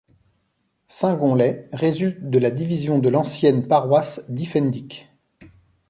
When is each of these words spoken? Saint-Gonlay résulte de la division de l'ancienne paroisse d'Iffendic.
Saint-Gonlay 0.87 1.69
résulte 1.71 2.27
de 2.27 2.39
la 2.39 2.49
division 2.49 2.97
de 2.97 3.07
l'ancienne 3.07 3.67
paroisse 3.67 4.25
d'Iffendic. 4.29 5.07